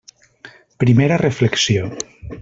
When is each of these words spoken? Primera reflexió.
Primera 0.83 1.19
reflexió. 1.21 1.93